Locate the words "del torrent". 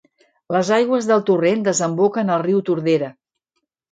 1.09-1.61